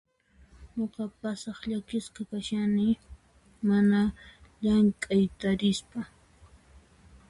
Nuqa, 0.75 1.03
pasaq 1.19 1.59
llakisqa 1.69 2.21
kashani, 2.29 2.87
mana 3.67 3.99
llank'ay 4.63 5.23
tarispa. 5.39 5.99